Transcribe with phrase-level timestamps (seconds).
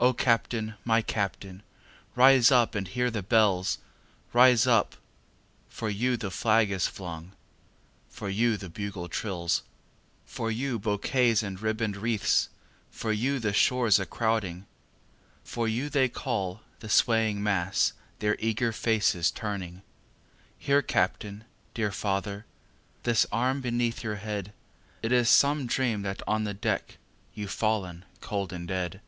[0.00, 0.74] O Captain!
[0.84, 1.60] my Captain!
[2.14, 3.78] rise up and hear the bells;
[4.32, 4.94] Rise up
[5.68, 7.32] for you the flag is flung
[8.08, 9.64] for you the bugle trills,
[10.24, 12.48] For you bouquets and ribbon'd wreaths
[12.92, 14.66] for you the shores crowding,
[15.42, 19.82] For you they call, the swaying mass, their eager faces turning;
[20.56, 21.42] Here, Captain!
[21.74, 22.46] dear father!
[23.02, 24.52] This arm beneath your head!
[25.02, 26.98] It is some dream that on the deck
[27.34, 29.00] You've fallen cold and dead.